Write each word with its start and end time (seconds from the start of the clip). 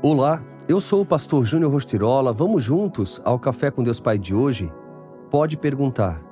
Olá, 0.00 0.40
eu 0.68 0.80
sou 0.80 1.00
o 1.00 1.04
pastor 1.04 1.44
Júnior 1.44 1.72
Rostirola. 1.72 2.32
Vamos 2.32 2.62
juntos 2.62 3.20
ao 3.24 3.36
Café 3.36 3.68
com 3.68 3.82
Deus 3.82 3.98
Pai 3.98 4.16
de 4.16 4.32
hoje? 4.32 4.72
Pode 5.28 5.56
perguntar. 5.56 6.22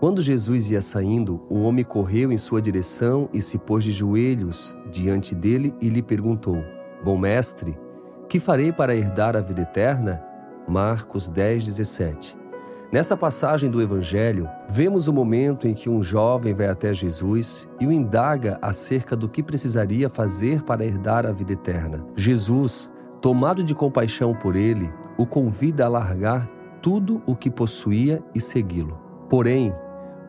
Quando 0.00 0.22
Jesus 0.22 0.70
ia 0.70 0.80
saindo, 0.80 1.42
um 1.50 1.62
homem 1.64 1.84
correu 1.84 2.32
em 2.32 2.38
sua 2.38 2.62
direção 2.62 3.28
e 3.30 3.42
se 3.42 3.58
pôs 3.58 3.84
de 3.84 3.92
joelhos 3.92 4.74
diante 4.90 5.34
dele 5.34 5.74
e 5.78 5.90
lhe 5.90 6.00
perguntou: 6.00 6.64
Bom 7.04 7.18
mestre, 7.18 7.78
que 8.30 8.40
farei 8.40 8.72
para 8.72 8.96
herdar 8.96 9.36
a 9.36 9.42
vida 9.42 9.60
eterna? 9.60 10.24
Marcos 10.66 11.28
10, 11.28 11.66
17. 11.66 12.34
Nessa 12.90 13.14
passagem 13.14 13.70
do 13.70 13.82
Evangelho, 13.82 14.48
vemos 14.70 15.06
o 15.06 15.12
momento 15.12 15.68
em 15.68 15.74
que 15.74 15.90
um 15.90 16.02
jovem 16.02 16.54
vai 16.54 16.68
até 16.68 16.94
Jesus 16.94 17.68
e 17.78 17.86
o 17.86 17.92
indaga 17.92 18.58
acerca 18.62 19.14
do 19.14 19.28
que 19.28 19.42
precisaria 19.42 20.08
fazer 20.08 20.62
para 20.62 20.82
herdar 20.82 21.26
a 21.26 21.32
vida 21.32 21.52
eterna. 21.52 22.06
Jesus 22.16 22.90
tomado 23.22 23.62
de 23.62 23.72
compaixão 23.72 24.34
por 24.34 24.56
ele, 24.56 24.92
o 25.16 25.24
convida 25.24 25.86
a 25.86 25.88
largar 25.88 26.44
tudo 26.82 27.22
o 27.24 27.36
que 27.36 27.48
possuía 27.48 28.20
e 28.34 28.40
segui-lo. 28.40 28.98
Porém, 29.30 29.72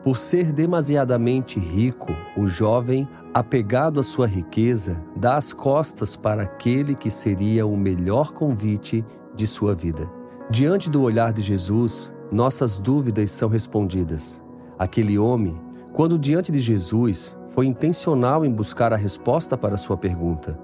por 0.04 0.16
ser 0.16 0.52
demasiadamente 0.52 1.58
rico, 1.58 2.12
o 2.36 2.46
jovem, 2.46 3.08
apegado 3.34 3.98
à 3.98 4.02
sua 4.04 4.28
riqueza, 4.28 5.02
dá 5.16 5.36
as 5.36 5.52
costas 5.52 6.14
para 6.14 6.44
aquele 6.44 6.94
que 6.94 7.10
seria 7.10 7.66
o 7.66 7.76
melhor 7.76 8.32
convite 8.32 9.04
de 9.34 9.46
sua 9.46 9.74
vida. 9.74 10.08
Diante 10.48 10.88
do 10.88 11.02
olhar 11.02 11.32
de 11.32 11.42
Jesus, 11.42 12.14
nossas 12.30 12.78
dúvidas 12.78 13.32
são 13.32 13.48
respondidas. 13.48 14.40
Aquele 14.78 15.18
homem, 15.18 15.60
quando 15.92 16.18
diante 16.18 16.52
de 16.52 16.60
Jesus, 16.60 17.36
foi 17.48 17.66
intencional 17.66 18.44
em 18.44 18.52
buscar 18.52 18.92
a 18.92 18.96
resposta 18.96 19.56
para 19.56 19.76
sua 19.76 19.96
pergunta. 19.96 20.56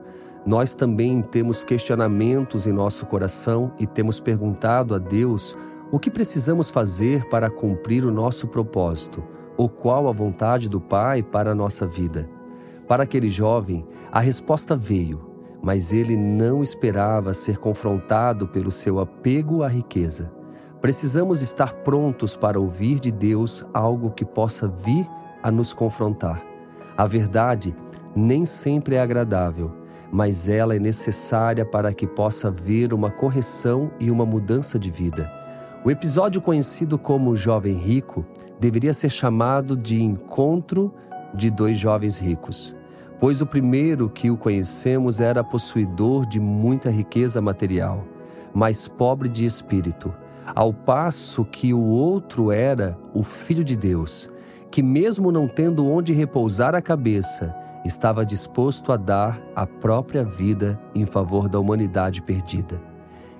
Nós 0.45 0.75
também 0.75 1.21
temos 1.21 1.63
questionamentos 1.63 2.67
em 2.67 2.73
nosso 2.73 3.05
coração 3.05 3.73
e 3.79 3.87
temos 3.87 4.19
perguntado 4.19 4.95
a 4.95 4.99
Deus 4.99 5.57
o 5.93 5.99
que 5.99 6.11
precisamos 6.11 6.71
fazer 6.71 7.29
para 7.29 7.51
cumprir 7.51 8.05
o 8.05 8.13
nosso 8.13 8.49
propósito, 8.49 9.23
ou 9.57 9.69
qual 9.69 10.09
a 10.09 10.13
vontade 10.13 10.69
do 10.69 10.81
Pai 10.81 11.23
para 11.23 11.51
a 11.51 11.55
nossa 11.55 11.87
vida. 11.87 12.29
Para 12.89 13.03
aquele 13.03 13.29
jovem, 13.29 13.87
a 14.11 14.21
resposta 14.21 14.75
veio, 14.75 15.21
mas 15.63 15.93
ele 15.93 16.17
não 16.17 16.63
esperava 16.63 17.35
ser 17.35 17.59
confrontado 17.59 18.49
pelo 18.49 18.73
seu 18.73 18.99
apego 18.99 19.63
à 19.63 19.69
riqueza. 19.69 20.33
Precisamos 20.81 21.43
estar 21.43 21.75
prontos 21.75 22.35
para 22.35 22.59
ouvir 22.59 22.99
de 22.99 23.13
Deus 23.13 23.67
algo 23.75 24.11
que 24.11 24.25
possa 24.25 24.67
vir 24.67 25.07
a 25.43 25.51
nos 25.51 25.75
confrontar. 25.75 26.43
A 26.97 27.07
verdade 27.07 27.75
nem 28.17 28.47
sempre 28.47 28.95
é 28.95 29.01
agradável, 29.01 29.80
mas 30.13 30.49
ela 30.49 30.75
é 30.75 30.79
necessária 30.79 31.65
para 31.65 31.95
que 31.95 32.07
possa 32.07 32.49
haver 32.49 32.93
uma 32.93 33.11
correção 33.11 33.91
e 34.01 34.11
uma 34.11 34.27
mudança 34.27 34.79
de 34.79 34.91
vida. 34.91 35.31
O 35.85 35.91
episódio 35.91 36.43
conhecido 36.43 36.99
como 36.99 37.37
Jovem 37.37 37.75
Rico 37.75 38.27
deveria 38.59 38.93
ser 38.93 39.11
chamado 39.11 39.77
de 39.77 40.03
Encontro 40.03 40.93
de 41.33 41.51
Dois 41.51 41.79
Jovens 41.79 42.19
Ricos, 42.19 42.77
pois 43.19 43.41
o 43.41 43.47
primeiro 43.47 44.11
que 44.11 44.31
o 44.31 44.37
conhecemos 44.37 45.21
era 45.21 45.45
possuidor 45.45 46.27
de 46.27 46.41
muita 46.41 46.91
riqueza 46.91 47.41
material, 47.41 48.05
mas 48.53 48.89
pobre 48.89 49.29
de 49.29 49.47
espírito, 49.47 50.13
ao 50.55 50.73
passo 50.73 51.45
que 51.45 51.73
o 51.73 51.83
outro 51.83 52.51
era 52.51 52.99
o 53.15 53.23
Filho 53.23 53.63
de 53.63 53.77
Deus, 53.77 54.31
que, 54.71 54.83
mesmo 54.83 55.33
não 55.33 55.49
tendo 55.49 55.87
onde 55.87 56.13
repousar 56.13 56.75
a 56.75 56.83
cabeça, 56.83 57.55
estava 57.85 58.27
disposto 58.27 58.93
a 58.93 58.97
dar 58.97 59.43
a 59.55 59.67
própria 59.67 60.25
vida 60.25 60.81
em 60.95 61.07
favor 61.07 61.49
da 61.49 61.59
humanidade 61.59 62.23
perdida. 62.23 62.81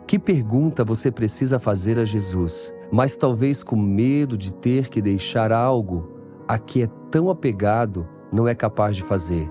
Que 0.07 0.19
pergunta 0.19 0.85
você 0.85 1.11
precisa 1.11 1.59
fazer 1.59 1.99
a 1.99 2.05
Jesus, 2.05 2.75
mas 2.91 3.17
talvez 3.17 3.63
com 3.63 3.77
medo 3.77 4.37
de 4.37 4.53
ter 4.53 4.89
que 4.89 5.01
deixar 5.01 5.53
algo 5.53 6.17
a 6.49 6.59
que 6.59 6.83
é 6.83 6.89
tão 7.11 7.31
apegado 7.31 8.09
não 8.33 8.49
é 8.49 8.55
capaz 8.55 8.97
de 8.97 9.03
fazer? 9.03 9.49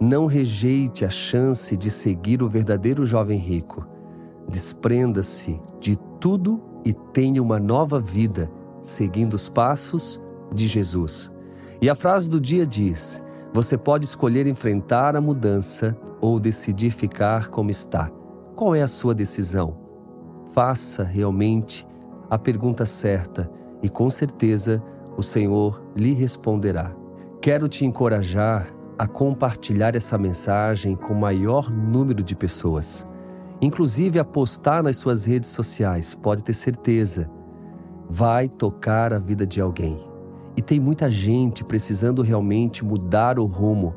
Não 0.00 0.26
rejeite 0.26 1.04
a 1.04 1.10
chance 1.10 1.76
de 1.76 1.90
seguir 1.90 2.42
o 2.42 2.48
verdadeiro 2.48 3.04
jovem 3.04 3.38
rico. 3.38 3.86
Desprenda-se 4.48 5.60
de 5.80 5.96
tudo 6.18 6.62
e 6.84 6.92
tenha 6.92 7.42
uma 7.42 7.58
nova 7.58 8.00
vida 8.00 8.50
seguindo 8.82 9.34
os 9.34 9.48
passos 9.48 10.22
de 10.54 10.66
Jesus. 10.66 11.30
E 11.80 11.88
a 11.88 11.94
frase 11.94 12.28
do 12.28 12.40
dia 12.40 12.66
diz: 12.66 13.22
você 13.54 13.78
pode 13.78 14.04
escolher 14.04 14.48
enfrentar 14.48 15.14
a 15.14 15.20
mudança 15.20 15.96
ou 16.20 16.40
decidir 16.40 16.90
ficar 16.90 17.50
como 17.50 17.70
está. 17.70 18.10
Qual 18.56 18.74
é 18.74 18.82
a 18.82 18.88
sua 18.88 19.14
decisão? 19.14 19.76
Faça 20.52 21.04
realmente 21.04 21.86
a 22.28 22.36
pergunta 22.36 22.84
certa 22.84 23.48
e 23.80 23.88
com 23.88 24.10
certeza 24.10 24.82
o 25.16 25.22
Senhor 25.22 25.80
lhe 25.94 26.12
responderá. 26.14 26.96
Quero 27.40 27.68
te 27.68 27.84
encorajar 27.84 28.66
a 28.98 29.06
compartilhar 29.06 29.94
essa 29.94 30.18
mensagem 30.18 30.96
com 30.96 31.12
o 31.12 31.20
maior 31.20 31.70
número 31.70 32.24
de 32.24 32.34
pessoas, 32.34 33.06
inclusive 33.60 34.18
a 34.18 34.24
postar 34.24 34.82
nas 34.82 34.96
suas 34.96 35.26
redes 35.26 35.50
sociais, 35.50 36.12
pode 36.12 36.42
ter 36.42 36.54
certeza. 36.54 37.30
Vai 38.10 38.48
tocar 38.48 39.12
a 39.12 39.18
vida 39.18 39.46
de 39.46 39.60
alguém. 39.60 40.13
E 40.56 40.62
tem 40.62 40.78
muita 40.78 41.10
gente 41.10 41.64
precisando 41.64 42.22
realmente 42.22 42.84
mudar 42.84 43.38
o 43.38 43.46
rumo. 43.46 43.94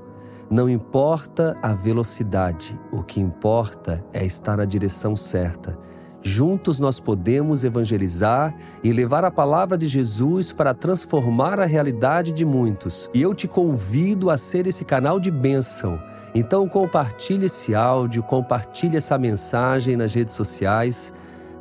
Não 0.50 0.70
importa 0.70 1.58
a 1.62 1.74
velocidade, 1.74 2.80
o 2.92 3.04
que 3.04 3.20
importa 3.20 4.04
é 4.14 4.26
estar 4.26 4.58
na 4.58 4.66
direção 4.66 5.16
certa. 5.16 5.78
Juntos 6.24 6.80
nós 6.80 7.00
podemos 7.00 7.64
evangelizar 7.64 8.56
e 8.84 8.92
levar 8.92 9.24
a 9.24 9.32
palavra 9.32 9.78
de 9.78 9.88
Jesus 9.88 10.52
para 10.52 10.74
transformar 10.74 11.60
a 11.60 11.66
realidade 11.66 12.32
de 12.32 12.44
muitos. 12.44 13.10
E 13.14 13.22
eu 13.22 13.36
te 13.36 13.48
convido 13.48 14.30
a 14.30 14.38
ser 14.38 14.68
esse 14.68 14.84
canal 14.84 15.20
de 15.20 15.30
bênção. 15.30 16.02
Então 16.34 16.68
compartilhe 16.68 17.46
esse 17.46 17.74
áudio, 17.74 18.24
compartilhe 18.24 18.98
essa 18.98 19.18
mensagem 19.18 19.96
nas 19.96 20.14
redes 20.14 20.34
sociais. 20.34 21.14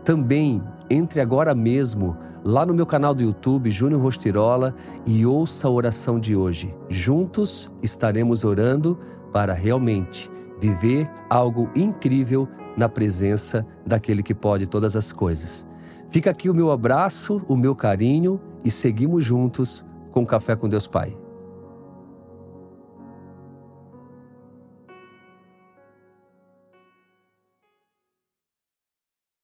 Também 0.04 0.62
entre 0.88 1.20
agora 1.20 1.54
mesmo 1.54 2.16
lá 2.46 2.64
no 2.64 2.72
meu 2.72 2.86
canal 2.86 3.12
do 3.12 3.24
YouTube, 3.24 3.72
Júnior 3.72 4.00
Rostirola, 4.00 4.76
e 5.04 5.26
ouça 5.26 5.66
a 5.66 5.70
oração 5.70 6.20
de 6.20 6.36
hoje. 6.36 6.72
Juntos 6.88 7.72
estaremos 7.82 8.44
orando 8.44 8.96
para 9.32 9.52
realmente 9.52 10.30
viver 10.60 11.10
algo 11.28 11.68
incrível 11.74 12.48
na 12.76 12.88
presença 12.88 13.66
daquele 13.84 14.22
que 14.22 14.32
pode 14.32 14.68
todas 14.68 14.94
as 14.94 15.10
coisas. 15.10 15.66
Fica 16.08 16.30
aqui 16.30 16.48
o 16.48 16.54
meu 16.54 16.70
abraço, 16.70 17.42
o 17.48 17.56
meu 17.56 17.74
carinho 17.74 18.40
e 18.64 18.70
seguimos 18.70 19.24
juntos 19.24 19.84
com 20.12 20.24
Café 20.24 20.54
com 20.54 20.68
Deus 20.68 20.86
Pai. 20.86 21.25